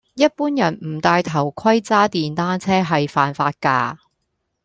[0.15, 3.97] 一般人唔戴頭盔揸電單車係犯法㗎